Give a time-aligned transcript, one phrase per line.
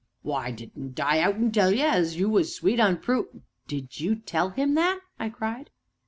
[0.23, 4.15] "Why, didn't I out an' tell un as you was sweet on Prue" "Did you
[4.15, 5.69] tell him that?" I cried.